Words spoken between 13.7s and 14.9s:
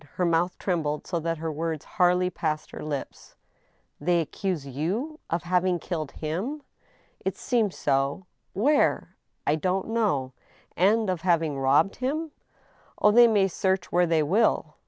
where they will